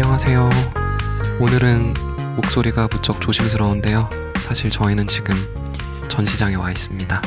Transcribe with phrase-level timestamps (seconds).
[0.00, 0.48] 안녕하세요.
[1.40, 1.94] 오늘은
[2.36, 4.08] 목소리가 무척 조심스러운데요.
[4.36, 5.34] 사실 저희는 지금
[6.08, 7.20] 전시장에 와 있습니다.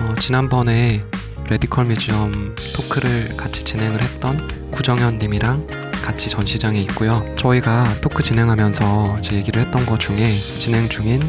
[0.00, 1.02] 어, 지난번에
[1.48, 5.66] radical museum talk를 같이 진행을 했던 구정현 님이랑
[6.04, 7.24] 같이 전시장에 있고요.
[7.36, 11.22] 저희가 talk 진행하면서 제 얘기를 했던 것 중에 진행 중인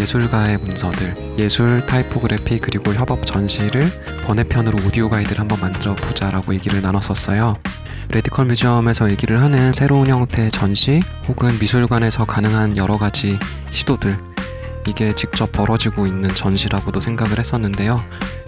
[0.00, 3.82] 예술가의 문서들, 예술 타이포그래피 그리고 협업 전시를
[4.24, 7.58] 번외편으로 오디오 가이드를 한번 만들어 보자라고 얘기를 나눴었어요.
[8.08, 13.38] radical museum에서 얘기를 하는 새로운 형태의 전시 혹은 미술관에서 가능한 여러 가지
[13.70, 14.14] 시도들
[14.86, 17.96] 이게 직접 벌어지고 있는 전시라고도 생각을 했었는데요.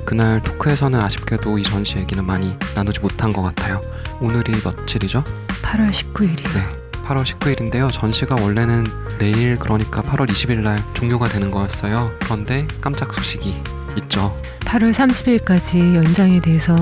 [0.05, 3.81] 그날 talk에서는 아쉽게도 이 전시 얘기는 많이 나누지 못한 것 같아요.
[4.21, 5.25] 오늘이 며칠이죠?
[5.63, 6.55] 8월 19일이요.
[6.55, 6.87] 네.
[7.07, 7.91] 8월 19일인데요.
[7.91, 8.85] 전시가 원래는
[9.19, 12.13] 내일 그러니까 8월 20일 날 종료가 되는 거였어요.
[12.21, 13.55] 그런데 깜짝 소식이
[13.99, 14.35] 있죠.
[14.61, 16.75] 8월 30일까지 연장이 돼서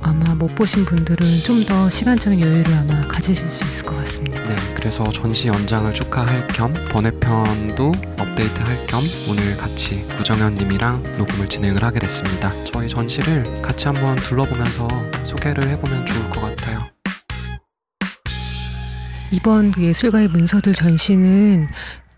[0.00, 4.40] 아마 못 보신 분들은 좀 더 시간적인 여유를 아마 가지실 수 있을 것 같습니다.
[4.48, 11.82] 네, 그래서 전시 연장을 축하할 겸 번외편도 업데이트할 겸 오늘 같이 구정현 님이랑 녹음을 진행을
[11.82, 12.48] 하게 됐습니다.
[12.72, 14.88] 저희 전시를 같이 한번 둘러보면서
[15.24, 16.80] 소개를 해보면 좋을 것 같아요.
[19.30, 21.68] 이번 그 예술가의 문서들 전시는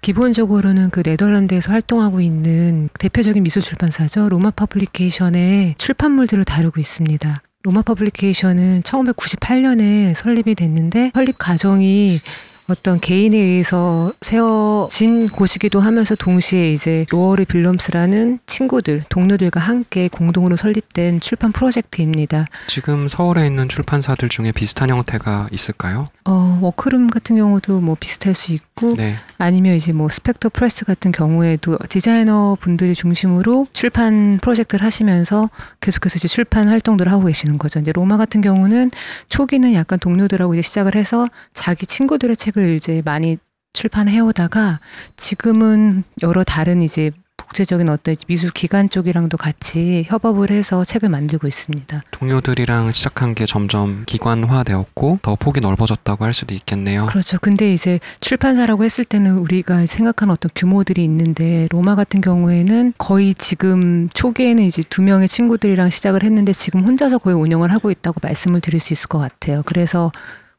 [0.04, 4.28] 기본적으로는 그 네덜란드에서 활동하고 있는 대표적인 미술 출판사죠.
[4.28, 7.40] Roma Publication의 출판물들을 다루고 있습니다.
[7.62, 12.20] Roma Publication은 1998년에 설립이 됐는데 설립 과정이
[12.66, 21.20] 어떤 개인에 의해서 세워진 곳이기도 하면서 동시에 이제 로어르 빌럼스라는 친구들, 동료들과 함께 공동으로 설립된
[21.20, 22.46] 출판 프로젝트입니다.
[22.68, 26.08] 지금 서울에 있는 출판사들 중에 비슷한 형태가 있을까요?
[26.24, 31.12] 어, 워크룸 같은 경우도 뭐 비슷할 수 있고 네, 아니면 이제 뭐 스펙터 프레스 같은
[31.12, 37.78] 경우에도 디자이너 분들이 중심으로 출판 프로젝트를 하시면서 계속해서 이제 출판 활동들을 하고 계시는 거죠.
[37.80, 38.90] 이제 로마 같은 경우는
[39.28, 43.38] 초기는 약간 동료들하고 이제 시작을 해서 자기 친구들의 책을 이제 많이
[43.72, 44.80] 출판해 오다가
[45.16, 52.02] 지금은 여러 다른 이제 국제적인 어떤 미술 기관 쪽이랑도 같이 협업을 해서 책을 만들고 있습니다.
[52.10, 57.06] 동료들이랑 시작한 게 점점 기관화되었고 더 폭이 넓어졌다고 할 수도 있겠네요.
[57.06, 57.38] 그렇죠.
[57.40, 64.08] 근데 이제 출판사라고 했을 때는 우리가 생각하는 어떤 규모들이 있는데 로마 같은 경우에는 거의 지금
[64.14, 68.80] 초기에는 이제 두 명의 친구들이랑 시작을 했는데 지금 혼자서 거의 운영을 하고 있다고 말씀을 드릴
[68.80, 69.62] 수 있을 것 같아요.
[69.66, 70.10] 그래서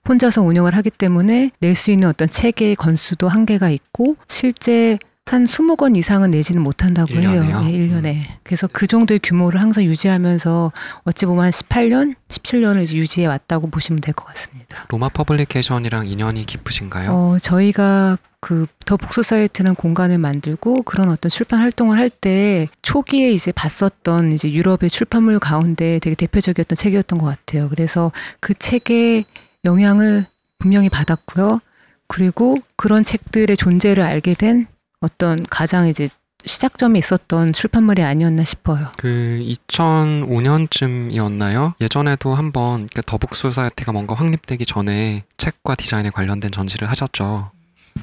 [0.08, 5.98] 혼자서 운영을 하기 때문에 낼 수 있는 어떤 책의 건수도 한계가 있고 실제 한 20권
[5.98, 7.32] 이상은 내지는 못한다고 해요.
[7.44, 7.62] 일년에요?
[7.62, 8.18] 네, 1년에.
[8.44, 10.72] 그래서 그 정도의 규모를 항상 유지하면서
[11.04, 14.86] 어찌 보면 한 18년, 17년을 이제 유지해 왔다고 보시면 될 것 같습니다.
[14.90, 17.12] 로마 퍼블리케이션이랑 인연이 깊으신가요?
[17.12, 23.32] 어, 저희가 그 더 북 소사이어티라는 공간을 만들고 그런 어떤 출판 활동을 할 때 초기에
[23.32, 27.68] 이제 봤었던 이제 유럽의 출판물 가운데 되게 대표적이었던 책이었던 것 같아요.
[27.70, 29.26] 그래서 그 책의
[29.66, 30.26] 영향을
[30.60, 31.60] 분명히 받았고요.
[32.08, 34.68] 그리고 그런 책들의 존재를 알게 된
[35.02, 36.08] 어떤 가장 이제
[36.46, 38.88] 시작점이 있었던 출판물이 아니었나 싶어요.
[38.98, 41.74] 그 2005년쯤이었나요?
[41.82, 47.52] 예전에도 한번 그 더 북 소사이어티가 뭔가 확립되기 전에 책과 디자인에 관련된 전시를 하셨죠.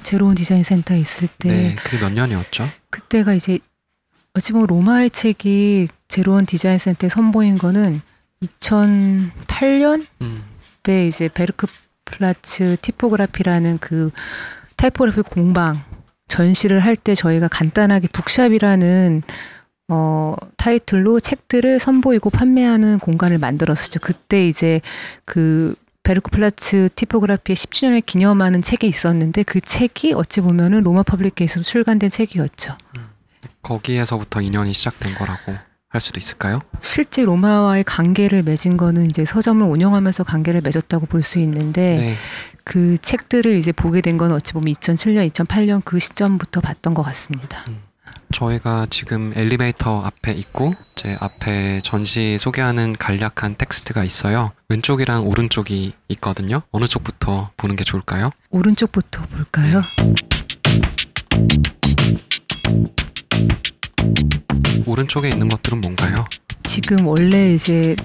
[0.03, 2.67] 제로원 디자인 센터에 있을 때 네, 그게 몇 년이었죠?
[2.91, 3.59] 그때가 이제
[4.34, 8.00] 어찌 보면 로마의 책이 제로원 디자인 센터에 선보인 거는
[8.43, 10.43] 2008년 음,
[10.82, 11.66] 때 이제 베르크
[12.04, 14.10] 플라츠 티포그라피라는 그
[14.76, 15.82] 타이포그래피 공방
[16.28, 19.22] 전시를 할 때 저희가 간단하게 bookshop이라는
[19.88, 24.00] 어 타이틀로 책들을 선보이고 판매하는 공간을 만들었었죠.
[24.00, 24.81] 그때 이제
[25.25, 32.10] 그 베르크 플라츠 티포그라피의 10주년을 기념하는 책이 있었는데 그 책이 어찌 보면은 로마 퍼블리케이션에서 출간된
[32.10, 32.76] 책이었죠.
[33.62, 35.54] 거기에서부터 인연이 시작된 거라고
[35.92, 36.60] 할 수도 있을까요?
[36.80, 42.14] 실제 로마와의 관계를 맺은 거는 이제 서점을 운영하면서 관계를 맺었다고 볼 수 있는데 네.
[42.64, 47.58] 그 책들을 이제 보게 된 건 어찌 보면 2007년, 2008년 그 시점부터 봤던 것 같습니다.
[48.32, 54.52] 저희가 지금 엘리베이터 앞에 있고 제 앞에 전시 소개하는 간략한 텍스트가 있어요.
[54.70, 56.62] 왼쪽이랑 오른쪽이 있거든요.
[56.72, 58.31] 어느 쪽부터 보는 게 좋을까요?
[58.50, 59.82] 오른쪽부터 볼까요?
[64.87, 66.25] 오른쪽에 있는 것들은 뭔가요?
[66.64, 67.96] 지금 원래 이제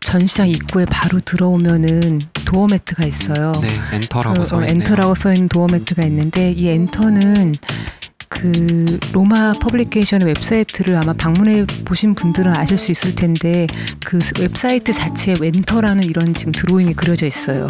[0.00, 3.60] 전시장 입구에 바로 들어오면은 door mat가 있어요.
[3.60, 4.74] 네, enter라고 어, 써 어, 있네요.
[4.76, 7.54] enter라고 써 있는 door mat가 있는데 이 enter는
[8.28, 13.66] 그 로마 퍼블리케이션의 웹사이트를 아마 방문해 보신 분들은 아실 수 있을 텐데
[14.04, 17.68] 그 웹사이트 자체에 enter라는 이런 지금 드로잉이 그려져 있어요.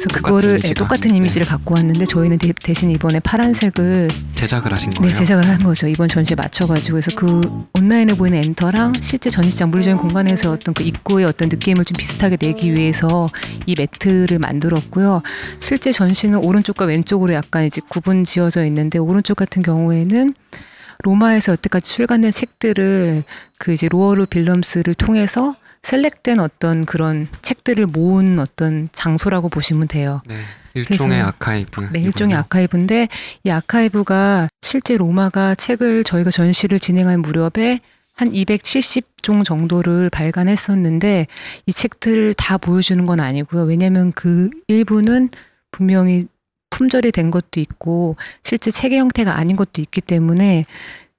[0.00, 0.72] 그래서 그거를 네.
[0.72, 1.18] 똑같은 네.
[1.18, 5.10] 이미지를 갖고 왔는데 저희는 대, 대신 이번에 파란색을 제작을 하신 거예요?
[5.10, 5.86] 네, 제작을 한 거죠.
[5.86, 11.26] 이번 전시에 맞춰가지고 그래서 그 온라인에 보이는 엔터랑 실제 전시장 물리적인 공간에서 어떤 그 입구의
[11.26, 13.28] 어떤 느낌을 좀 비슷하게 내기 위해서
[13.66, 15.22] 이 매트를 만들었고요.
[15.60, 20.30] 실제 전시는 오른쪽과 왼쪽으로 약간 이제 구분 지어져 있는데 오른쪽 같은 경우에는
[21.02, 23.24] 로마에서 여태까지 출간된 책들을
[23.58, 30.20] 그 이제 로어르 빌럼스를 통해서 셀렉된 어떤 그런 책들을 모은 어떤 장소라고 보시면 돼요.
[30.26, 30.36] 네,
[30.74, 31.88] 일종의 아카이브.
[31.92, 33.08] 네, 일종의 아카이브인데
[33.44, 37.80] 이 아카이브가 실제 로마가 책을 저희가 전시를 진행할 무렵에
[38.14, 41.26] 한 270종 정도를 발간했었는데
[41.64, 43.62] 이 책들을 다 보여주는 건 아니고요.
[43.62, 45.30] 왜냐하면 그 일부는
[45.70, 46.26] 분명히
[46.68, 50.66] 품절이 된 것도 있고 실제 책의 형태가 아닌 것도 있기 때문에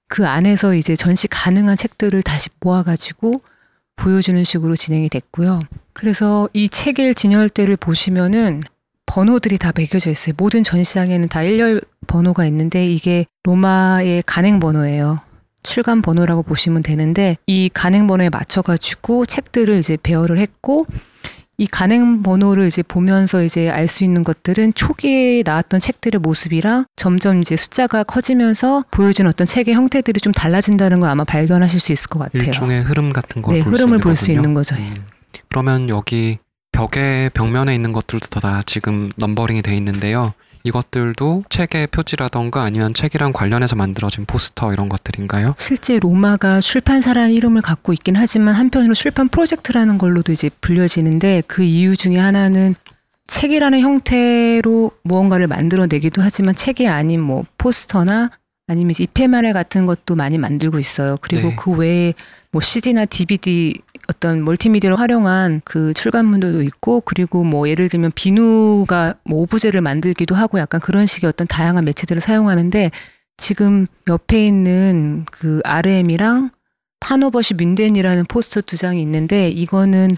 [0.08, 3.42] 그 안에서 이제 전시 가능한 책들을 다시 모아가지고
[4.02, 5.60] 보여주는 식으로 진행이 됐고요.
[5.94, 8.62] 그래서 이 책의 진열대를 보시면은
[9.06, 10.34] 번호들이 다 매겨져 있어요.
[10.38, 15.20] 모든 전시장에는 다 일렬 번호가 있는데 이게 로마의 간행 번호예요.
[15.62, 20.88] 출간 번호라고 보시면 되는데 이 간행 번호에 맞춰 가지고 책들을 이제 배열을 했고
[21.62, 27.42] 이 간행 번호를 이제 보면서 이제 알 수 있는 것들은 초기에 나왔던 책들의 모습이랑 점점
[27.42, 32.18] 이제 숫자가 커지면서 보여준 어떤 책의 형태들이 좀 달라진다는 걸 아마 발견하실 수 있을 것
[32.20, 32.42] 같아요.
[32.48, 34.32] 일종의 흐름 같은 걸 네, 흐름을 볼 수.
[34.32, 34.76] 있는 거죠.
[34.76, 35.06] 음,
[35.50, 36.40] 그러면 여기
[36.72, 40.34] 벽에 벽면에 있는 것들도 다 지금 numbering이 돼 있는데요.
[40.64, 45.56] 이것들도 책의 표지라던가 아니면 책이랑 관련해서 만들어진 포스터 이런 것들인가요?
[45.58, 51.96] 실제 로마가 출판사라는 이름을 갖고 있긴 하지만 한편으로 출판 프로젝트라는 걸로도 이제 불려지는데 그 이유
[51.96, 52.76] 중에 하나는
[53.28, 58.30] 책이라는 형태로 무언가를 만들어내기도 하지만 책이 아닌 뭐 포스터나
[58.72, 61.18] 아니면 이제 입회마늘 같은 것도 많이 만들고 있어요.
[61.20, 61.56] 그리고 네.
[61.58, 62.14] 그 외에
[62.52, 63.74] 뭐 CD나 DVD
[64.08, 70.58] 어떤 멀티미디어를 활용한 그 출간물도 있고 그리고 뭐 예를 들면 비누가 뭐 오브제를 만들기도 하고
[70.58, 72.92] 약간 그런 식의 어떤 다양한 매체들을 사용하는데
[73.36, 76.52] 지금 옆에 있는 그 RM이랑
[77.02, 80.16] 파노버시 뮌덴이라는 포스터 두 장이 있는데 이거는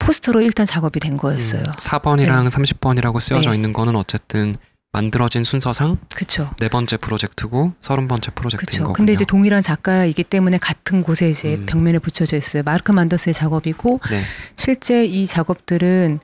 [0.00, 1.62] 포스터로 일단 작업이 된 거였어요.
[1.62, 3.56] 음, 4번이랑 30번이라고 쓰여져 네.
[3.56, 4.56] 있는 거는 어쨌든
[4.92, 6.50] 만들어진 순서상 그렇죠.
[6.58, 8.80] 네 번째 프로젝트고 서른 번째 프로젝트인.
[8.82, 8.94] 거군요.
[8.94, 11.66] 근데 이제 동일한 작가이기 때문에 같은 곳에 이제 음.
[11.66, 12.62] 벽면에 붙여져 있어요.
[12.62, 14.22] 마르크 만더스의 작업이고 네.
[14.56, 16.20] 실제 이 작업들은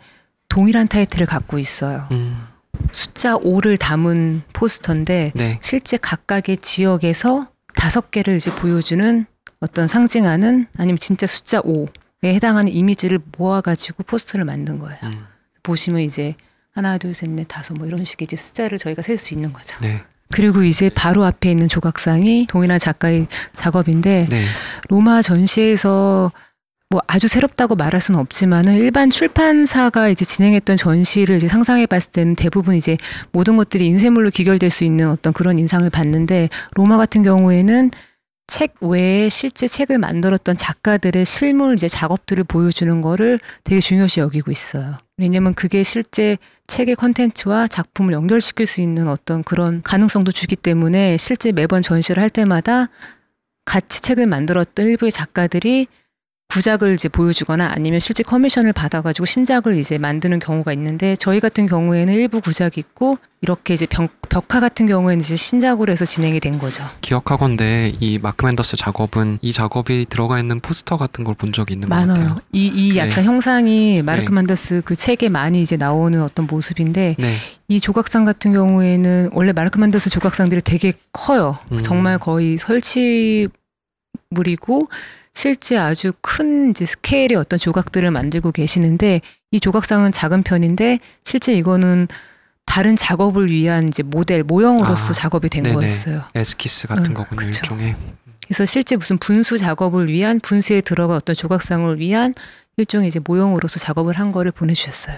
[0.49, 2.07] 동일한 타이틀을 갖고 있어요.
[2.13, 2.47] 음,
[2.91, 5.59] 숫자 5를 담은 포스터인데 네.
[5.63, 9.27] 실제 각각의 지역에서 다섯 개를 이제 보여주는
[9.61, 11.89] 어떤 상징하는 아니면 진짜 숫자 5에
[12.25, 14.99] 해당하는 이미지를 모아가지고 포스터를 만든 거예요.
[15.05, 15.27] 음,
[15.63, 16.35] 보시면 이제
[16.75, 19.79] 하나, 둘, 셋, 넷, 다섯 뭐 이런 식의 이제 숫자를 저희가 셀 수 있는 거죠.
[19.81, 20.03] 네.
[20.33, 24.45] 그리고 이제 바로 앞에 있는 조각상이 동일한 작가의 작업인데 네.
[24.89, 26.33] 로마 전시에서
[26.91, 32.35] 뭐 아주 새롭다고 말할 수는 없지만은 일반 출판사가 이제 진행했던 전시를 이제 상상해 봤을 때는
[32.35, 32.97] 대부분 이제
[33.31, 37.93] 모든 것들이 인쇄물로 기결될 수 있는 어떤 그런 인상을 받는데 로마 같은 경우에는
[38.49, 44.99] 책 외에 실제 책을 만들었던 작가들의 실물 이제 작업들을 보여주는 거를 되게 중요시 여기고 있어요.
[45.17, 51.53] 왜냐면 그게 실제 책의 컨텐츠와 작품을 연결시킬 수 있는 어떤 그런 가능성도 주기 때문에 실제
[51.53, 52.89] 매번 전시를 할 때마다
[53.65, 55.87] 같이 책을 만들었던 일부의 작가들이
[56.55, 62.15] 구작을 이제 보여주거나 아니면 실제 커미션을 받아가지고 신작을 이제 만드는 경우가 있는데 저희 같은 경우에는
[62.15, 66.85] 일부 구작이 있고 이렇게 이제 벽, 벽화 같은 경우에는 이제 신작으로 해서 진행이 된 거죠.
[67.01, 71.89] 기억하건대 이 마크 맨더스 작업은 이 작업이 들어가 있는 포스터 같은 걸 본 적이 있는
[71.89, 72.15] 것 많아요.
[72.15, 72.41] 같아요.
[72.53, 73.25] 이, 이 약간 네.
[73.25, 74.35] 형상이 마르크 네.
[74.37, 77.37] 만더스 그 책에 많이 이제 나오는 어떤 모습인데 네.
[77.67, 81.59] 이 조각상 같은 경우에는 원래 마르크 만더스 조각상들이 되게 커요.
[81.73, 81.79] 음.
[81.79, 83.49] 정말 거의 설치물이고
[85.35, 92.09] 실제 아주 큰 이제 스케일의 어떤 조각들을 만들고 계시는데 이 조각상은 작은 편인데 실제 이거는
[92.67, 95.75] 다른 작업을 위한 이제 모델 모형으로서 아, 작업이 된 네네.
[95.75, 96.23] 거였어요.
[96.35, 97.41] 에스키스 같은 응, 거군요.
[97.47, 97.61] 그쵸.
[97.65, 97.97] 일종의.
[98.47, 102.35] 그래서 실제 무슨 분수 작업을 위한 분수에 들어가 어떤 조각상을 위한
[102.77, 105.17] 일종의 이제 모형으로서 작업을 한 거를 보내주셨어요.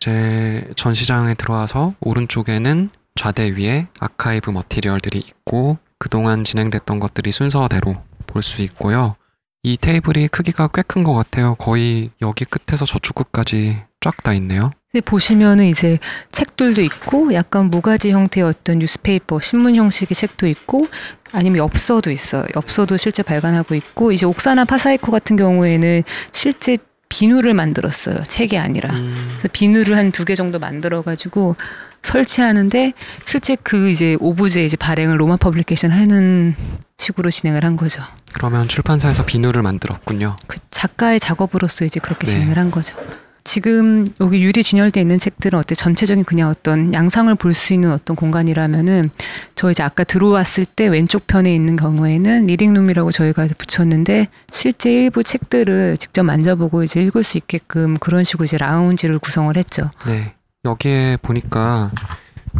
[0.00, 8.62] 제 전시장에 들어와서 오른쪽에는 좌대 위에 아카이브 material들이 있고 그동안 진행됐던 것들이 순서대로 볼 수
[8.62, 9.16] 있고요.
[9.62, 11.54] 이 테이블이 크기가 꽤 큰 것 같아요.
[11.56, 14.70] 거의 여기 끝에서 저쪽 끝까지 쫙 다 있네요.
[14.90, 15.98] 근데 보시면은 이제
[16.32, 20.86] 책들도 있고 약간 무가지 형태의 어떤 newspaper 신문 형식의 책도 있고
[21.32, 22.44] 아니면 엽서도 있어요.
[22.56, 26.02] 엽서도 실제 발간하고 있고 이제 옥사나 파사이코 같은 경우에는
[26.32, 26.76] 실제
[27.08, 28.22] 비누를 만들었어요.
[28.22, 28.88] 책이 아니라.
[28.94, 31.56] 음, 그래서 비누를 한 두 개 정도 만들어 가지고
[32.02, 32.92] 설치하는데
[33.24, 36.54] 실제 그 이제 오브제 이제 발행을 로마 퍼블리케이션 하는
[36.98, 38.02] 식으로 진행을 한 거죠.
[38.34, 40.36] 그러면 출판사에서 비누를 만들었군요.
[40.46, 42.32] 그 작가의 작업으로서 이제 그렇게 네.
[42.32, 42.96] 진행을 한 거죠.
[43.42, 48.14] 지금 여기 유리 진열돼 있는 책들은 어떤 전체적인 그냥 어떤 양상을 볼 수 있는 어떤
[48.14, 49.10] 공간이라면은
[49.54, 55.24] 저 이제 아까 들어왔을 때 왼쪽 편에 있는 경우에는 reading room이라고 저희가 붙였는데 실제 일부
[55.24, 59.90] 책들을 직접 만져보고 이제 읽을 수 있게끔 그런 식으로 이제 라운지를 구성을 했죠.
[60.06, 60.34] 네.
[60.64, 61.90] 여기에 보니까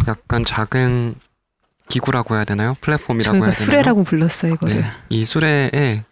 [0.09, 1.15] 약간 작은
[1.89, 2.75] 기구라고 해야 되나요?
[2.81, 3.53] 플랫폼이라고 해야 되나요?
[3.53, 4.81] 수레라고 불렀어요 이거를.
[4.81, 4.85] 네.
[5.09, 6.05] 이 수레에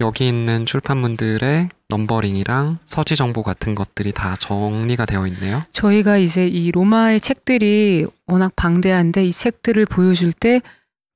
[0.00, 5.62] 여기 있는 출판물들의 numbering이랑 서지 정보 같은 것들이 다 정리가 되어 있네요.
[5.72, 10.60] 저희가 이제 이 로마의 책들이 워낙 방대한데 이 책들을 보여줄 때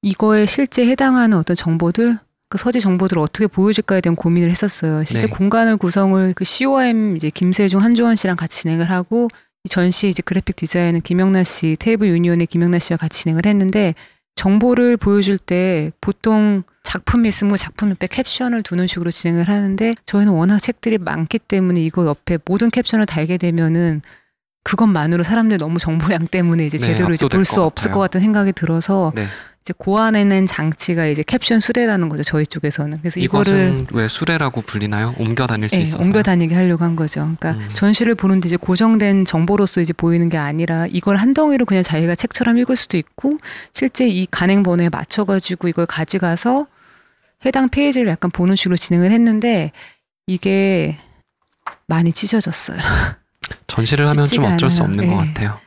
[0.03, 2.19] 이거에 실제 해당하는 어떤 정보들
[2.49, 5.05] 그 서지 정보들을 어떻게 보여줄까에 대한 고민을 했었어요.
[5.05, 5.33] 실제 네.
[5.33, 10.57] 공간을 구성을 그 COM 이제 김세중 한주원 씨랑 같이 진행을 하고 이 전시 이제 그래픽
[10.57, 13.95] 디자인은 김영란 씨 테이블 유니온의 김영란 씨와 같이 진행을 했는데
[14.37, 20.33] 정보를 보여줄 때 보통 작품 있으면 그 작품 옆에 캡션을 두는 식으로 진행을 하는데 저희는
[20.33, 24.01] 워낙 책들이 많기 때문에 이거 옆에 모든 캡션을 달게 되면은
[24.65, 27.91] 그것만으로 사람들이 너무 정보량 때문에 이제 네, 제대로 이제 압도될 볼수것 없을.
[27.91, 29.27] 것 같은 생각이 들어서 네.
[29.63, 35.15] 이제 고안해낸 장치가 이제 캡션 수레라는 거죠 저희 쪽에서는 그래서 이거를 왜 수레라고 불리나요?
[35.19, 36.03] 옮겨 다닐 수 예, 있어서.
[36.03, 37.21] 옮겨 다니게 하려고 한 거죠.
[37.39, 37.69] 그러니까 음.
[37.75, 42.57] 전시를 보는데 이제 고정된 정보로서 이제 보이는 게 아니라 이걸 한 덩이로 그냥 자기가 책처럼
[42.59, 43.37] 읽을 수도 있고
[43.75, 46.67] 실제 이 간행 번호에 맞춰가지고 이걸 가져가서
[47.45, 49.73] 해당 페이지를 약간 보는 식으로 진행을 했는데
[50.27, 50.97] 이게
[51.87, 52.79] 많이 찢어졌어요.
[53.67, 55.01] 전시를 하면 좀 어쩔 수 않아요.
[55.03, 55.27] 없는 것 예.
[55.29, 55.61] 같아요.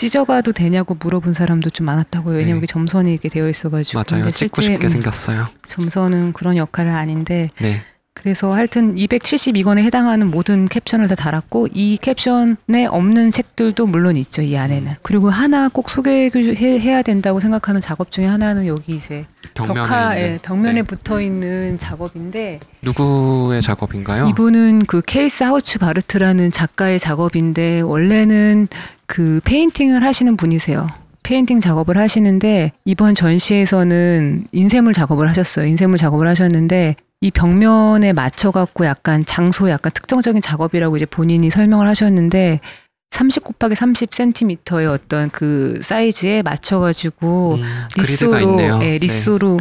[0.00, 2.36] 찢어가도 되냐고 물어본 사람도 좀 많았다고요.
[2.36, 2.58] 왜냐면 네.
[2.58, 4.02] 이게 점선이 이렇게 되어 있어가지고.
[4.10, 4.30] 맞아요.
[4.30, 5.46] 찍고 싶게 음, 생겼어요.
[5.68, 7.82] 점선은 그런 역할은 아닌데 네.
[8.14, 14.56] 그래서 하여튼 272권에 해당하는 모든 캡션을 다 달았고 이 캡션에 없는 책들도 물론 있죠 이
[14.58, 20.74] 안에는 그리고 하나 꼭 소개해야 된다고 생각하는 작업 중에 하나는 여기 이제 벽면에 있는, 벽면에
[20.74, 20.82] 네.
[20.82, 24.26] 붙어 있는 작업인데 누구의 작업인가요?
[24.28, 28.68] 이분은 그 케이스 하우츠 바르트라는 작가의 작업인데 원래는
[29.10, 30.86] 그 페인팅을 하시는 분이세요.
[31.24, 35.66] 페인팅 작업을 하시는데 이번 전시에서는 인쇄물 작업을 하셨어요.
[35.66, 41.88] 인쇄물 작업을 하셨는데 이 벽면에 맞춰 갖고 약간 장소 약간 특정적인 작업이라고 이제 본인이 설명을
[41.88, 42.60] 하셨는데
[43.10, 47.62] 30 곱하기 30cm의 어떤 그 사이즈에 맞춰 가지고 음,
[47.98, 48.84] 리소로.
[48.84, 49.58] 예, 리소로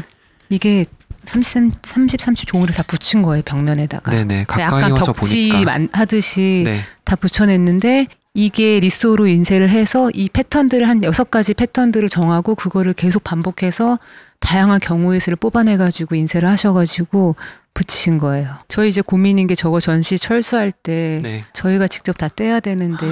[0.49, 0.85] 이게
[1.25, 4.11] 30, 30, 30 종이를 다 붙인 거예요 벽면에다가.
[4.11, 4.41] 네, 네.
[4.41, 6.81] 약간 가까이 와서 벽지 보니까 만- 하듯이 네.
[7.03, 8.05] 다 붙여냈는데
[8.39, 13.99] 이게 리소로 인쇄를 해서 이 패턴들을 한 여섯 가지 패턴들을 정하고 그거를 계속 반복해서
[14.39, 17.35] 다양한 경우의 수를 뽑아내가지고 인쇄를 하셔가지고
[17.73, 18.55] 붙이신 거예요.
[18.69, 21.43] 저희 이제 고민인 게 저거 전시 철수할 때 네.
[21.51, 23.05] 저희가 직접 다 떼야 되는데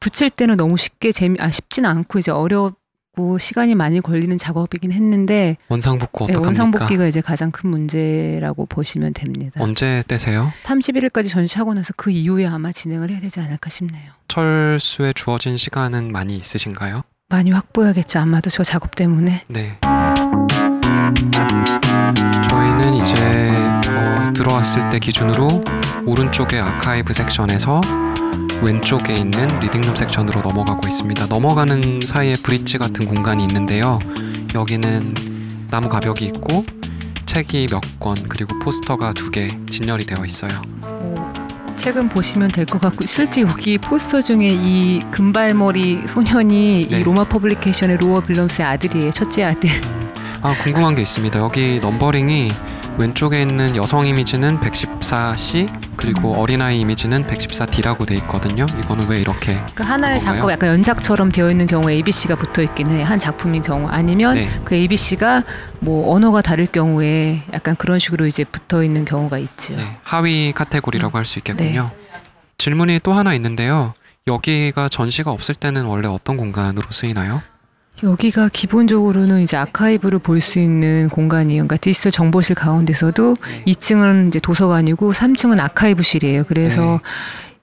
[0.00, 2.72] 붙일 때는 너무 쉽게 재미 아 쉽진 않고 이제 어
[3.20, 6.34] 렵고 시간이 많이 걸리는 작업이긴 했는데 원상복구 네?
[6.36, 9.62] 원상복귀가 이제 가장 큰 문제라고 보시면 됩니다.
[9.62, 10.52] 언제 떼세요?
[10.64, 14.12] 31일까지 전시하고 나서 그 이후에 아마 진행을 해야 되지 않을까 싶네요.
[14.28, 17.02] 철수에 주어진 시간은 많이 있으신가요?
[17.28, 18.18] 많이 확보해야겠죠.
[18.18, 19.42] 아마도 저 작업 때문에.
[19.48, 19.78] 네.
[22.48, 23.14] 저희는 이제
[23.88, 25.62] 어, 들어왔을 때 기준으로
[26.06, 27.80] 오른쪽의 아카이브 섹션에서
[28.62, 31.26] 왼쪽에 있는 reading room 섹션으로 넘어가고 있습니다.
[31.26, 33.98] 넘어가는 사이에 bridge 같은 공간이 있는데요.
[34.54, 35.14] 여기는
[35.70, 36.64] 나무 가벽이 있고
[37.26, 40.50] 책이 몇 권 그리고 포스터가 두 개 진열이 되어 있어요.
[40.82, 41.32] 뭐,
[41.76, 46.98] 책은 보시면 될 것 같고 실제 여기 포스터 중에 이 금발머리 소년이 네.
[46.98, 49.10] 이 로마 퍼블리케이션의 로어 빌럼스의 아들이에요.
[49.12, 49.70] 첫째 아들.
[50.42, 51.38] 아 궁금한 게 있습니다.
[51.38, 52.50] 여기 numbering이
[53.00, 58.66] 왼쪽에 있는 여성 이미지는 114C 그리고 어린아이 이미지는 114D라고 돼 있거든요.
[58.78, 59.58] 이거는 왜 이렇게?
[59.74, 60.20] 그 하나의?
[60.20, 63.02] 작업 약간 연작처럼 되어 있는 경우에 ABC가 붙어 있긴 해.
[63.02, 64.48] 한 작품인 경우 아니면 네.
[64.64, 65.44] 그 ABC가
[65.78, 69.76] 뭐 언어가 다를 경우에 약간 그런 식으로 이제 붙어 있는 경우가 있죠.
[69.76, 71.92] 네, 하위 카테고리라고 할수 있겠군요.
[72.58, 73.94] 질문이 또 하나 있는데요.
[74.26, 77.40] 여기가 전시가 없을 때는 원래 어떤 공간으로 쓰이나요?
[78.02, 81.64] 여기가 기본적으로는 이제 아카이브를 볼 수 있는 공간이에요.
[81.64, 83.64] 그러니까 디지털 정보실 가운데서도 네.
[83.72, 86.44] 2층은 이제 도서관이고 3층은 아카이브실이에요.
[86.44, 86.98] 그래서 네.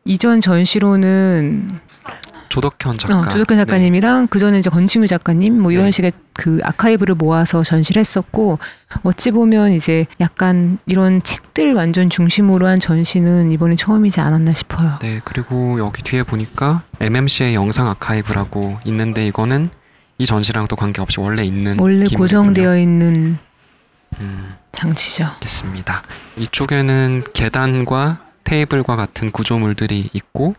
[0.06, 1.80] 이전 전시로는
[2.50, 3.20] 조덕현 작가.
[3.20, 5.92] 어, 주덕근 작가님이랑 그 전에 이제 건칭유 작가님 뭐 이런 네.
[5.92, 8.60] 식의 그 아카이브를 모아서 전시를 했었고
[9.04, 15.00] 어찌 보면 이제 약간 이런 책들 완전 중심으로 한 전시는 이번이 처음이지 않았나 싶어요.
[15.02, 19.72] 네, 그리고 여기 뒤에 보니까 MMC의 영상 아카이브라고 있는데 이거는
[20.18, 22.06] 이 전시랑 또 관계없이 원래 있는 원래.
[22.06, 23.38] 고정되어 있는
[24.20, 25.26] 음, 장치죠.
[25.26, 26.04] 알겠습니다.
[26.38, 30.56] 이쪽에는 계단과 테이블과 같은 구조물들이 있고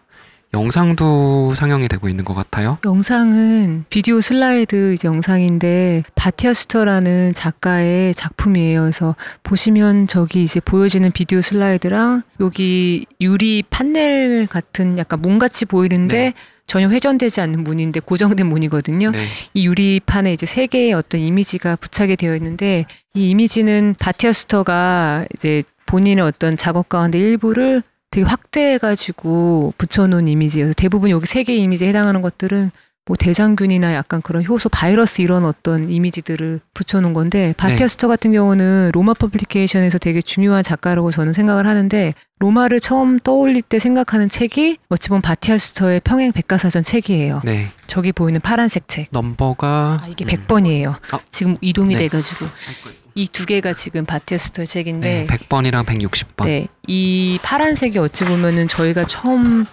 [0.55, 2.79] 영상도 상영이 되고 있는 것 같아요.
[2.85, 8.81] 영상은 비디오 슬라이드 이제 영상인데 바티아스터라는 작가의 작품이에요.
[8.83, 16.35] 그래서 보시면 저기 이제 보여지는 비디오 슬라이드랑 여기 유리 판넬 같은 약간 문같이 보이는데 네.
[16.69, 19.11] 전혀 회전되지 않는 문인데 고정된 문이거든요.
[19.11, 19.27] 네.
[19.55, 22.85] 이 유리판에 이제 세 개의 어떤 이미지가 부착이 되어 있는데
[23.15, 31.11] 이 이미지는 바티아 수터가 이제 본인의 어떤 작업 가운데 일부를 되게 확대해가지고 붙여놓은 이미지여서 대부분
[31.11, 32.71] 여기 세 개의 이미지에 해당하는 것들은
[33.09, 38.91] 뭐 대장균이나 약간 그런 효소 바이러스 이런 어떤 이미지들을 붙여놓은 건데 바티아 수터 같은 경우는
[38.93, 45.09] 로마 퍼블리케이션에서 되게 중요한 작가라고 저는 생각을 하는데 로마를 처음 떠올릴 때 생각하는 책이 어찌
[45.09, 47.41] 보면 바티아 수터의 평행 백과사전 책이에요.
[47.45, 47.71] 네.
[47.87, 49.09] 저기 보이는 파란색 책.
[49.11, 50.29] 넘버가 아, 이게 음.
[50.29, 50.95] 100번이에요.
[51.11, 51.19] 아.
[51.31, 52.09] 지금 이동이 네.
[52.09, 52.47] 돼가지고
[53.15, 56.45] 이 두 개가 지금 바티아 수터 책인데 네, 100번이랑 160번.
[56.45, 59.65] 네, 이 파란색이 어찌 보면은 저희가 처음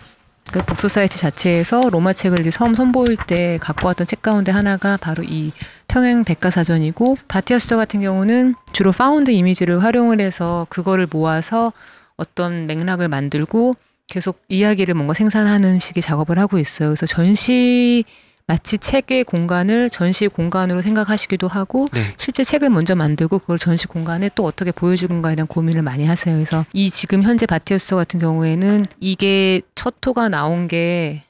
[0.51, 5.23] 그 북소사이어티 자체에서 로마 책을 이제 처음 선보일 때 갖고 왔던 책 가운데 하나가 바로
[5.23, 5.51] 이
[5.87, 11.73] 평행 백과사전이고 바티아 수터 같은 경우는 주로 found 이미지를 활용을 해서 그거를 모아서
[12.15, 13.73] 어떤 맥락을 만들고
[14.07, 16.89] 계속 이야기를 뭔가 생산하는 식의 작업을 하고 있어요.
[16.89, 18.05] 그래서 전시
[18.47, 22.13] 마치 책의 공간을 전시 공간으로 생각하시기도 하고 네.
[22.17, 26.35] 실제 책을 먼저 만들고 그걸 전시 공간에 또 어떻게 보여주는가에 대한 고민을 많이 하세요.
[26.35, 31.23] 그래서 이 지금 현재 바티어스 같은 경우에는 이게 첫 호가 나온 게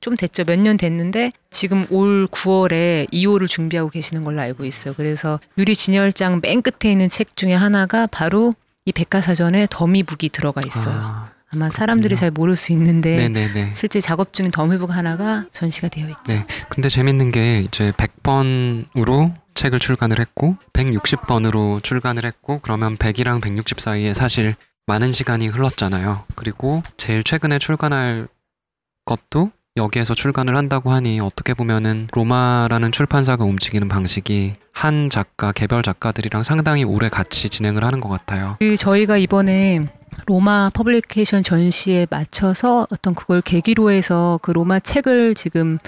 [0.00, 0.44] 좀 됐죠.
[0.44, 4.94] 몇 년 됐는데 지금 올 9월에 2호를 준비하고 계시는 걸로 알고 있어요.
[4.96, 10.94] 그래서 유리 진열장 맨 끝에 있는 책 중에 하나가 바로 이 백과사전에 더미북이 들어가 있어요.
[10.96, 12.20] 아, 아마 사람들이 그렇군요.
[12.20, 13.72] 잘 모를 수 있는데 네네네.
[13.74, 16.34] 실제 작업 중인 더미북 하나가 전시가 되어 있죠.
[16.34, 16.46] 네.
[16.68, 24.14] 근데 재밌는 게 이제 100번으로 책을 출간을 했고 160번으로 출간을 했고 그러면 100이랑 160 사이에
[24.14, 24.54] 사실
[24.86, 26.24] 많은 시간이 흘렀잖아요.
[26.34, 28.28] 그리고 제일 최근에 출간할
[29.04, 36.42] 것도 여기에서 출간을 한다고 하니 어떻게 보면은 로마라는 출판사가 움직이는 방식이 한 작가, 개별 작가들이랑
[36.42, 38.56] 상당히 오래 같이 진행을 하는 것 같아요.
[38.58, 39.86] 그 저희가 이번에
[40.26, 45.78] Roma Publication 전시에 맞춰서 어떤 그걸 계기로 해서 그 로마 책을 지금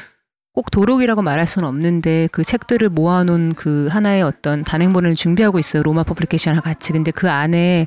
[0.52, 5.82] 꼭 도록이라고 말할 수는 없는데 그 책들을 모아놓은 그 하나의 어떤 단행본을 준비하고 있어요.
[5.82, 6.92] Roma Publication과 같이.
[6.92, 7.86] 근데 그 안에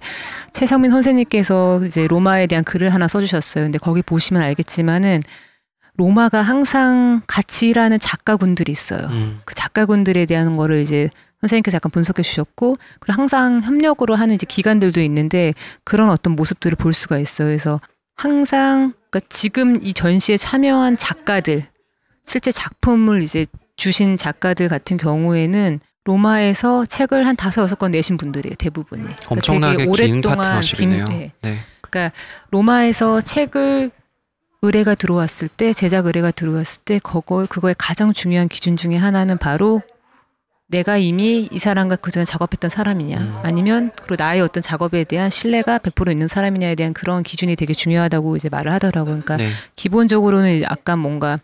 [0.53, 3.65] 최성민 선생님께서 이제 로마에 대한 글을 하나 써주셨어요.
[3.65, 5.21] 근데 거기 보시면 알겠지만은
[5.95, 9.07] 로마가 항상 같이 일하는 작가군들이 있어요.
[9.11, 11.09] 음, 그 작가군들에 대한 거를 이제
[11.43, 15.53] 선생님께서 약간 분석해 주셨고 그리고 항상 협력으로 하는 이제 기관들도 있는데
[15.83, 17.47] 그런 어떤 모습들을 볼 수가 있어요.
[17.47, 17.79] 그래서
[18.15, 21.63] 항상 그러니까 지금 이 전시에 참여한 작가들
[22.25, 28.55] 실제 작품을 이제 주신 작가들 같은 경우에는 로마에서 책을 한 다섯 여섯 권 내신 분들이에요
[28.55, 29.01] 대부분이.
[29.03, 31.05] 그러니까 엄청나게 오랫동안 파트너십이네요.
[31.05, 31.31] 긴- 네.
[31.41, 32.11] 네.
[32.49, 33.91] 로마에서 책을
[34.63, 39.81] 의뢰가 들어왔을 때 제작 의뢰가 들어왔을 때 그걸 그거의 가장 중요한 기준 중에 하나는 바로
[40.73, 43.39] 내가 이미 이 사람과 그전에 작업했던 사람이냐 음.
[43.43, 48.35] 아니면 그리고 나의 어떤 작업에 대한 신뢰가 100% 있는 사람이냐에 대한 그런 기준이 되게 중요하다고
[48.35, 49.21] 이제 말을 하더라고요.
[49.21, 49.49] 그러니까 네.
[49.75, 51.39] 기본적으로는 약간 뭔가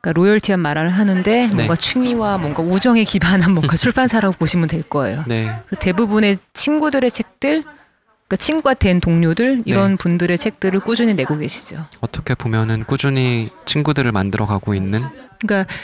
[0.00, 5.24] 그러니까 로열티한 말을 하는데 뭔가 충의와 뭔가 우정에 기반한 뭔가 출판사라고 보시면 될 거예요.
[5.26, 5.52] 네.
[5.80, 11.84] 대부분의 친구들의 책들, 그러니까 친구가 된 동료들 이런 분들의 책들을 꾸준히 내고 계시죠.
[12.00, 15.02] 어떻게 보면은 꾸준히 친구들을 만들어 가고 있는
[15.40, 15.74] 그러니까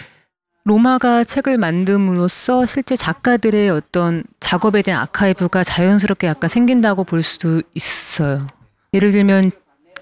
[0.67, 8.49] 로마가 책을 만듦으로써 실제 작가들의 어떤 작업에 대한 아카이브가 자연스럽게 약간 생긴다고 볼 수도 있어요.
[8.93, 9.53] 예를 들면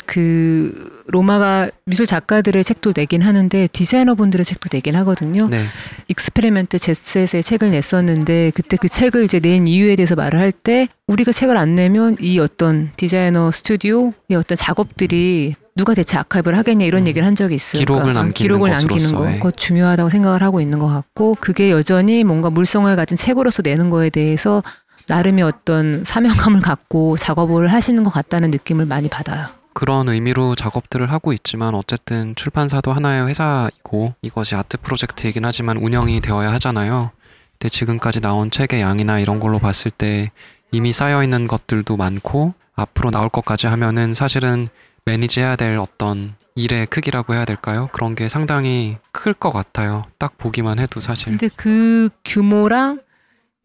[0.07, 5.48] 그 로마가 미술 작가들의 책도 내긴 하는데 디자이너분들의 책도 내긴 하거든요.
[5.48, 5.64] 네.
[6.09, 11.31] 익스페리멘트 제셋의 책을 냈었는데 그때 그 책을 이제 낸 이유에 대해서 말을 할 때 우리가
[11.33, 17.07] 책을 안 내면 이 어떤 디자이너 스튜디오의 어떤 작업들이 누가 대체 아카이브를 하겠냐 이런 음.
[17.09, 17.81] 얘기를 한 적이 있어요.
[17.81, 19.25] 기록을 그러니까 남기는 기록을 남기는 거.
[19.25, 24.09] 그거 중요하다고 생각을 하고 있는 것 같고 그게 여전히 뭔가 물성을 가진 책으로서 내는 거에
[24.11, 24.63] 대해서
[25.09, 29.47] 나름의 어떤 사명감을 갖고 작업을 하시는 것 같다는 느낌을 많이 받아요.
[29.73, 36.53] 그런 의미로 작업들을 하고 있지만 어쨌든 출판사도 하나의 회사이고 이것이 아트 프로젝트이긴 하지만 운영이 되어야
[36.53, 37.11] 하잖아요.
[37.59, 40.31] 근데 지금까지 나온 책의 양이나 이런 걸로 봤을 때
[40.71, 44.69] 이미 쌓여 있는 것들도 많고 앞으로 나올 것까지 하면은 사실은
[45.07, 47.88] 매니지해야 될 어떤 일의 크기라고 해야 될까요?
[47.93, 50.05] 그런 게 상당히 클 것 같아요.
[50.19, 51.27] 딱 보기만 해도 사실.
[51.29, 53.01] 근데 그 규모랑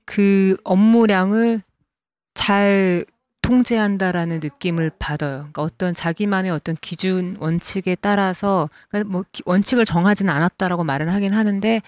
[0.05, 1.61] 그 업무량을
[2.33, 3.05] 잘
[3.41, 5.37] 통제한다라는 느낌을 받아요.
[5.39, 11.33] 그러니까 어떤 자기만의 어떤 기준 원칙에 따라서 그러니까 뭐 기- 원칙을 정하지는 않았다라고 말은 하긴
[11.33, 11.81] 하는데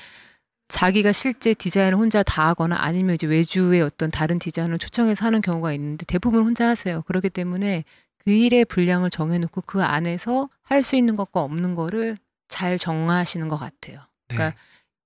[0.69, 5.73] 자기가 실제 디자인을 혼자 다 하거나 아니면 이제 외주의 어떤 다른 디자인을 초청해서 하는 경우가
[5.73, 7.01] 있는데 대부분 혼자 하세요.
[7.07, 7.83] 그렇기 때문에
[8.23, 13.57] 그 일의 분량을 정해놓고 그 안에서 할 수 있는 것과 없는 거를 잘 정하시는 것
[13.57, 13.99] 같아요.
[14.29, 14.35] 네.
[14.35, 14.57] 그러니까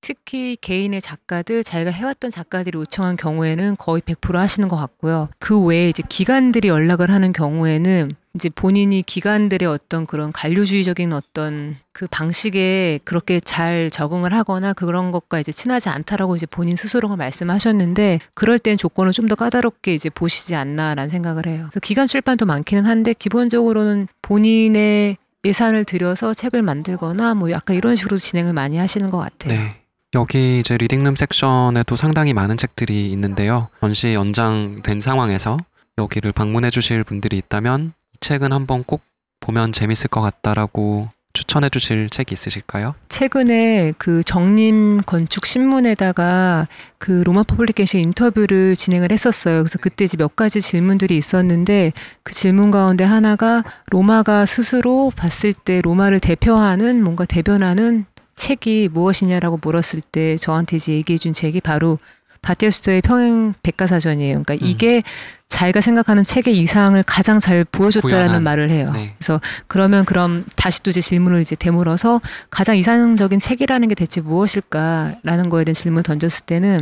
[0.05, 5.29] 특히 개인의 작가들 자기가 해왔던 작가들이 요청한 경우에는 거의 100% 하시는 것 같고요.
[5.39, 12.05] 그 외에 이제 기관들이 연락을 하는 경우에는 이제 본인이 기관들의 어떤 그런 관료주의적인 어떤 그
[12.05, 18.59] 방식에 그렇게 잘 적응을 하거나 그런 것과 이제 친하지 않다라고 이제 본인 스스로가 말씀하셨는데 그럴
[18.59, 21.65] 땐 조건을 좀 더 까다롭게 이제 보시지 않나라는 생각을 해요.
[21.71, 28.17] 그래서 기관 출판도 많기는 한데 기본적으로는 본인의 예산을 들여서 책을 만들거나 뭐 약간 이런 식으로
[28.17, 29.53] 진행을 많이 하시는 것 같아요.
[29.53, 29.84] 네.
[30.15, 33.67] 여기 이제 reading room 섹션에도 상당히 많은 책들이 있는데요.
[33.82, 35.58] 전시 연장된 상황에서
[35.97, 39.01] 여기를 방문해 주실 분들이 있다면 이 책은 한번 꼭
[39.41, 42.95] 보면 재밌을 것 같다라고 추천해 주실 책이 있으실까요?
[43.10, 49.63] 최근에 그 정림 건축 신문에다가 그 Roma Publication 인터뷰를 진행을 했었어요.
[49.63, 51.91] 그래서 그때 이제 몇 가지 질문들이 있었는데
[52.23, 60.01] 그 질문 가운데 하나가 로마가 스스로 봤을 때 로마를 대표하는 뭔가 대변하는 책이 무엇이냐라고 물었을
[60.11, 61.97] 때 저한테 이제 얘기해 준 책이 바로
[62.41, 64.43] 바티스토의 평행 백과사전이에요.
[64.43, 64.69] 그러니까 음.
[64.69, 65.01] 이게
[65.47, 68.43] 자기가 생각하는 책의 이상을 가장 잘 보여줬다라는 구현한.
[68.43, 68.91] 말을 해요.
[68.93, 69.15] 네.
[69.17, 75.49] 그래서 그러면 그럼 다시 또 이제 질문을 이제 되물어서 가장 이상적인 책이라는 게 대체 무엇일까라는
[75.49, 76.81] 거에 대한 질문을 던졌을 때는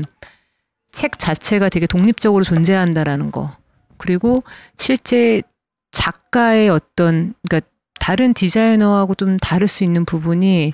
[0.91, 3.55] 책 자체가 되게 독립적으로 존재한다라는 거.
[3.97, 4.43] 그리고
[4.77, 5.41] 실제
[5.91, 10.73] 작가의 어떤 그러니까 다른 디자이너하고 좀 다를 수 있는 부분이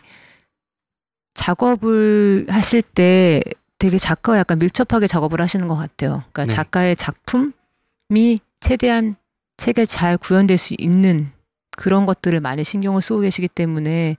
[1.34, 3.42] 작업을 하실 때
[3.78, 6.24] 되게 작가와 약간 밀접하게 작업을 하시는 것 같아요.
[6.32, 6.52] 그러니까 네.
[6.52, 9.16] 작가의 작품이 최대한
[9.58, 11.32] 책에 잘 구현될 수 있는
[11.78, 14.18] 그런 것들을 많이 신경을 쓰고 계시기 때문에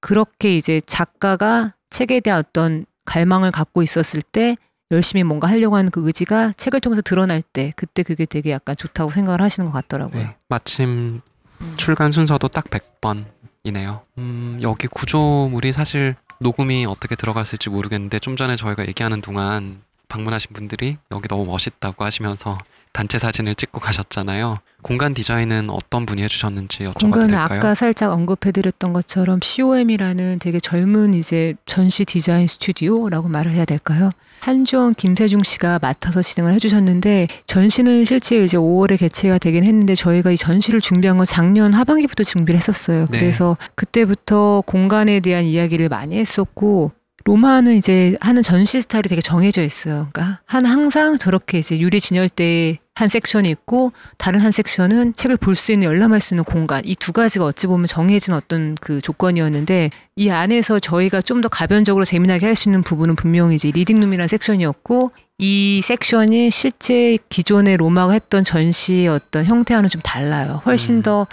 [0.00, 4.56] 그렇게 이제 작가가 책에 대한 어떤 갈망을 갖고 있었을 때
[4.90, 9.10] 열심히 뭔가 하려고 하는 그 의지가 책을 통해서 드러날 때 그때 그게 되게 약간 좋다고
[9.10, 10.22] 생각을 하시는 것 같더라고요.
[10.22, 10.36] 네.
[10.48, 11.20] 마침
[11.60, 11.74] 음.
[11.76, 14.02] 출간 순서도 딱 100번이네요.
[14.18, 20.98] 음, 여기 구조물이 사실 녹음이 어떻게 들어갔을지 모르겠는데 좀 전에 저희가 얘기하는 동안 방문하신 분들이
[21.10, 22.58] 여기 너무 멋있다고 하시면서
[22.94, 24.60] 단체 사진을 찍고 가셨잖아요.
[24.80, 27.58] 공간 디자인은 어떤 분이 해주셨는지 여쭤봐도 공간은 될까요?
[27.58, 34.10] 아까 살짝 언급해드렸던 것처럼 COM이라는 되게 젊은 이제 전시 디자인 스튜디오라고 말을 해야 될까요?
[34.38, 40.36] 한주원 김세중 씨가 맡아서 진행을 해주셨는데 전시는 실제 이제 5월에 개최가 되긴 했는데 저희가 이
[40.36, 43.06] 전시를 준비한 건 작년 하반기부터 준비를 했었어요.
[43.10, 43.18] 네.
[43.18, 46.92] 그래서 그때부터 공간에 대한 이야기를 많이 했었고
[47.24, 50.08] 로마는 이제 하는 전시 스타일이 되게 정해져 있어요.
[50.12, 55.56] 그러니까 한 항상 저렇게 이제 유리 진열대에 한 섹션이 있고 다른 한 섹션은 책을 볼
[55.56, 59.90] 수 있는 열람할 수 있는 공간 이 두 가지가 어찌 보면 정해진 어떤 그 조건이었는데
[60.16, 64.28] 이 안에서 저희가 좀 더 가변적으로 재미나게 할 수 있는 부분은 분명히 이제 reading room이라는
[64.28, 70.62] 섹션이었고 이 섹션이 실제 기존의 로마가 했던 전시의 어떤 형태와는 좀 달라요.
[70.64, 71.02] 훨씬 음.
[71.02, 71.26] 더 뭐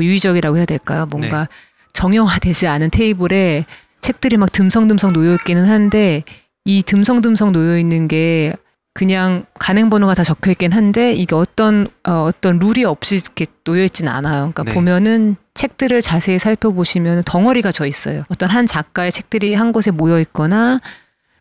[0.00, 1.06] 유희적이라고 해야 될까요?
[1.06, 1.48] 뭔가
[1.94, 3.66] 정형화되지 않은 테이블에
[4.00, 6.22] 책들이 막 듬성듬성 놓여 있기는 한데
[6.64, 8.54] 이 듬성듬성 놓여 있는 게
[8.94, 13.84] 그냥 간행 번호가 다 적혀 있긴 한데 이게 어떤 어, 어떤 룰이 없이 이렇게 놓여
[13.84, 14.52] 있진 않아요.
[14.52, 14.74] 그러니까 네.
[14.74, 18.24] 보면은 책들을 자세히 살펴보시면 덩어리가 져 있어요.
[18.28, 20.80] 어떤 한 작가의 책들이 한 곳에 모여 있거나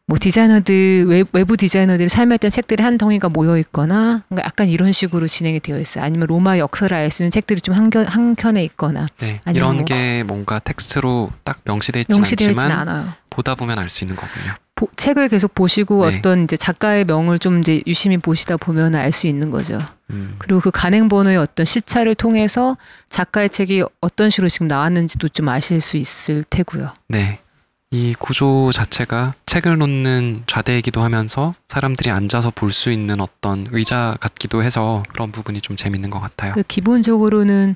[0.08, 5.28] 뭐 디자이너들 외, 외부 디자이너들이 삶했던 책들이 한 덩이가 모여 있거나 그러니까 약간 이런 식으로
[5.28, 6.04] 진행이 되어 있어요.
[6.06, 10.24] 아니면 로마 역사를 알 수 있는 책들이 좀 한켠 한켠에 있거나 네, 이런 뭐- 게
[10.24, 13.10] 뭔가 텍스트로 딱 명시되어 있진 있지는 않지만 않아요.
[13.30, 14.54] 보다 보면 알 수 있는 거군요.
[14.82, 16.18] 보- 책을 계속 보시고 네.
[16.18, 19.80] 어떤 이제 작가의 명을 좀 이제 유심히 보시다 보면 알 수 있는 거죠.
[20.10, 22.78] 음, 그리고 그 간행 번호의 어떤 실차를 통해서
[23.10, 26.90] 작가의 책이 어떤 식으로 지금 나왔는지도 좀 아실 수 있을 테고요.
[27.10, 27.40] 네.
[27.92, 34.64] 이 구조 자체가 책을 놓는 좌대이기도 하면서 사람들이 앉아서 볼 수 있는 어떤 의자 같기도
[34.64, 36.54] 해서 그런 부분이 좀 재밌는 것 같아요.
[36.54, 37.76] 그 기본적으로는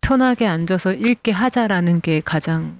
[0.00, 2.78] 편하게 앉아서 읽게 하자라는 게 가장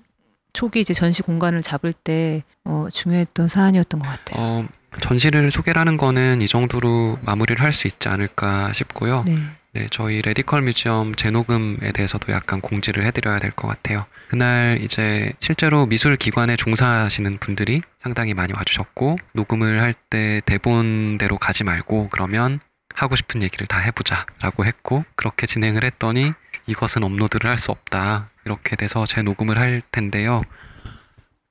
[0.57, 4.41] 초기 이제 전시 공간을 잡을 때 어, 중요했던 사안이었던 것 같아요.
[4.43, 4.67] 어,
[5.03, 9.23] 전시를 소개라는 거는 이 정도로 마무리를 할 수 있지 않을까 싶고요.
[9.27, 9.37] 네.
[9.75, 14.07] 네, 저희 Radical Museum 재녹음에 대해서도 약간 공지를 해드려야 될 것 같아요.
[14.29, 21.63] 그날 이제 실제로 미술 기관에 종사하시는 분들이 상당히 많이 와주셨고 녹음을 할 때 대본대로 가지
[21.65, 22.61] 말고 그러면
[22.95, 26.33] 하고 싶은 얘기를 다 해보자라고 했고 그렇게 진행을 했더니
[26.67, 30.41] 이것은 업로드를 할 수 없다 이렇게 돼서 재녹음을 할 텐데요.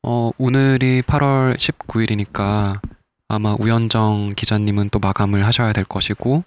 [0.02, 2.80] 어, 오늘이 8월 19일이니까
[3.28, 6.44] 아마 우현정 기자님은 또 마감을 하셔야 될 것이고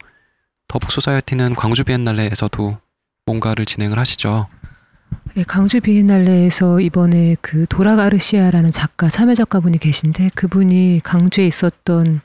[0.69, 2.79] 더북소사이어티는 광주 비엔날레에서도
[3.27, 4.47] 뭔가를 진행을 하시죠.
[5.35, 12.21] 네, 강주 비엔날레에서 이번에 그 도라가르시아라는 작가 참여 작가분이 계신데 그분이 강주에 있었던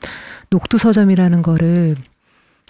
[0.50, 1.96] 녹두 서점이라는 거를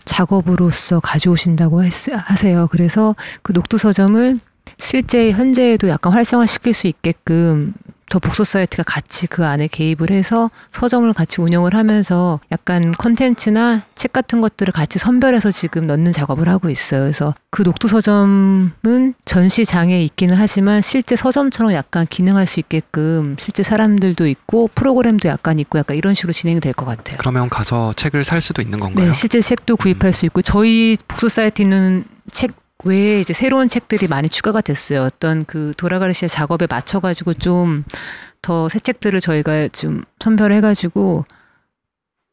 [0.05, 2.67] 작업으로서 가져오신다고 했- 하세요.
[2.71, 4.37] 그래서 그 녹두 서점을
[4.79, 7.75] 실제 현재에도 약간 활성화시킬 수 있게끔
[8.11, 14.13] 더 복소 사이트가 같이 그 안에 개입을 해서 서점을 같이 운영을 하면서 약간 컨텐츠나 책
[14.13, 17.01] 같은 것들을 같이 선별해서 지금 넣는 작업을 하고 있어요.
[17.01, 24.29] 그래서 그 녹두 서점은 전시장에 있기는 하지만 실제 서점처럼 약간 기능할 수 있게끔 실제 사람들도
[24.29, 27.17] 있고 프로그램도 약간 있고 약간 이런 식으로 진행이 될 것 같아요.
[27.19, 29.07] 그러면 가서 책을 살 수도 있는 건가요?
[29.07, 32.53] 네, 실제 책도 구입할 수 있고 저희 복수 사이트는 책
[32.85, 35.03] 외에 이제 새로운 책들이 많이 추가가 됐어요.
[35.03, 37.85] 어떤 그 도라가르시아 작업에 맞춰가지고 좀
[38.43, 41.25] 더 새 책들을 저희가 좀 선별해가지고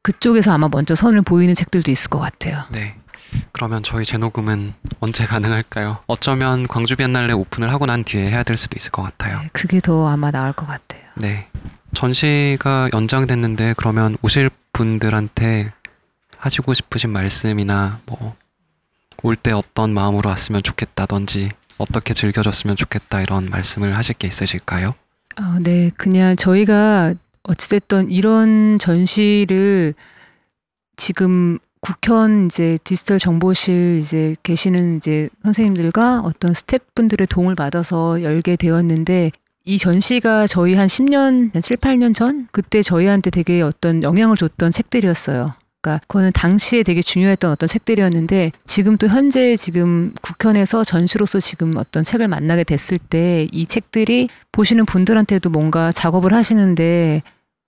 [0.04, 2.60] 그쪽에서 아마 먼저 선을 보이는 책들도 있을 것 같아요.
[2.72, 2.96] 네.
[3.54, 6.00] 그러면 저희 재녹음은 언제 가능할까요?
[6.08, 9.40] 어쩌면 광주 비엔날레 오픈을 하고 난 뒤에 해야 될 수도 있을 것 같아요.
[9.40, 11.02] 네, 그게 더 아마 나을 것 같아요.
[11.16, 11.48] 네.
[11.94, 15.72] 전시가 연장됐는데 그러면 오실 분들한테
[16.38, 18.36] 하시고 싶으신 말씀이나 뭐
[19.24, 24.94] 올 때 어떤 마음으로 왔으면 좋겠다든지 어떻게 즐겨줬으면 좋겠다 이런 말씀을 하실 게 있으실까요?
[25.36, 29.94] 아, 네, 그냥 저희가 어찌됐든 이런 전시를
[30.96, 39.32] 지금 국현 이제 디지털 정보실 이제 계시는 이제 선생님들과 어떤 스태프분들의 도움을 받아서 열게 되었는데
[39.66, 44.72] 이 전시가 저희 한 10년, 한 7, 8년 전 그때 저희한테 되게 어떤 영향을 줬던
[44.72, 45.54] 책들이었어요.
[45.82, 52.04] 그러니까 그거는 당시에 되게 중요했던 어떤 책들이었는데 지금 또 현재 지금 국현에서 전시로서 지금 어떤
[52.04, 57.24] 책을 만나게 됐을 때 이 책들이 보시는 분들한테도 뭔가 작업을 하시는데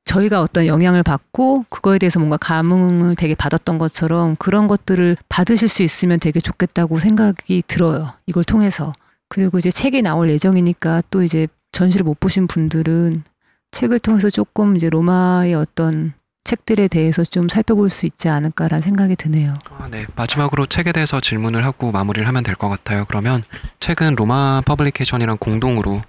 [0.06, 5.82] 저희가 어떤 영향을 받고 그거에 대해서 뭔가 감흥을 되게 받았던 것처럼 그런 것들을 받으실 수
[5.82, 8.10] 있으면 되게 좋겠다고 생각이 들어요.
[8.28, 8.94] 이걸 통해서.
[9.30, 13.24] 그리고 이제 책이 나올 예정이니까 또 이제 전시를 못 보신 분들은
[13.72, 16.14] 책을 통해서 조금 이제 로마의 어떤
[16.44, 19.58] 책들에 대해서 좀 살펴볼 수 있지 않을까라는 생각이 드네요.
[19.78, 20.06] 아, 네.
[20.16, 23.06] 마지막으로 책에 대해서 질문을 하고 마무리를 하면 될 것 같아요.
[23.08, 23.44] 그러면
[23.80, 26.02] 책은 Roma Publication이랑 공동으로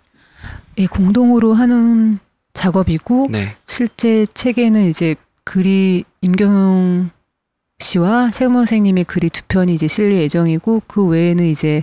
[0.79, 2.18] 예, 공동으로 하는
[2.53, 3.57] 작업이고 네.
[3.66, 7.11] 실제 책에는 이제 글이 임경용
[7.79, 11.83] 씨와 최성민 선생님의 글이 두 편이 이제 실릴 예정이고 그 외에는 이제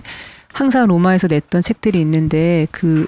[0.52, 3.06] 항상 로마에서 냈던 책들이 있는데 그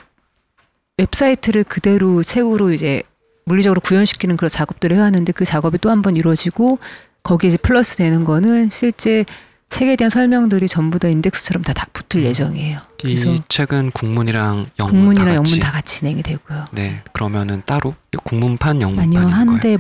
[0.99, 3.03] 웹사이트를 그대로 책으로 이제
[3.45, 6.79] 물리적으로 구현시키는 그런 작업들을 해왔는데 그 작업이 또 한 번 이루어지고
[7.23, 9.25] 거기에 이제 플러스 되는 거는 실제
[9.69, 12.27] 책에 대한 설명들이 전부 다 인덱스처럼 다, 다 붙을 음.
[12.29, 12.79] 예정이에요.
[12.79, 16.67] 이 그래서 책은 국문이랑 영문 국문이랑 다 같이 영문 다 같이 진행이 되고요.
[16.73, 17.03] 네.
[17.13, 19.29] 그러면은 따로 국문판 아니요, 영문판인 거예요.
[19.29, 19.77] 한대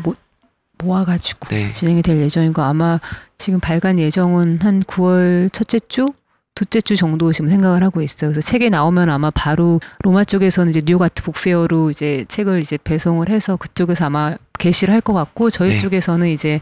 [0.78, 1.72] 모아가지고 네.
[1.72, 2.98] 진행이 될 예정이고 아마
[3.38, 6.06] 지금 발간 예정은 한 9월 첫째 주,
[6.54, 8.30] 둘째 주 정도 지금 생각을 하고 있어요.
[8.30, 13.28] 그래서 책이 나오면 아마 바로 로마 쪽에서는 이제 뉴욕 아트 북페어로 이제 책을 이제 배송을
[13.28, 15.78] 해서 그쪽에서 아마 게시를 할 것 같고 저희 네.
[15.78, 16.60] 쪽에서는 이제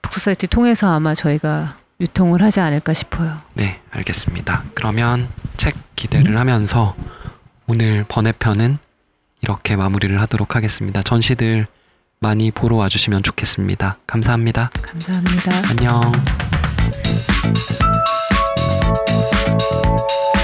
[0.00, 3.36] 북수 사이트 통해서 아마 저희가 유통을 하지 않을까 싶어요.
[3.54, 4.64] 네, 알겠습니다.
[4.74, 6.94] 그러면 책 기대를 하면서
[7.66, 8.78] 오늘 번외편은
[9.42, 11.02] 이렇게 마무리를 하도록 하겠습니다.
[11.02, 11.66] 전시들
[12.20, 13.98] 많이 보러 와주시면 좋겠습니다.
[14.06, 14.70] 감사합니다.
[14.82, 15.52] 감사합니다.
[15.70, 16.12] 안녕.
[18.92, 20.41] Música